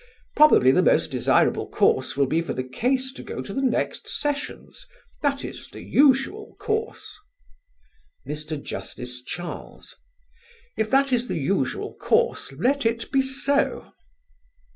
[0.35, 4.09] Probably the most desirable course will be for the case to go to the next
[4.09, 4.87] sessions.
[5.21, 7.15] That is the usual course."
[8.27, 8.59] Mr.
[8.59, 9.95] Justice Charles:
[10.75, 13.91] "If that is the usual course, let it be so."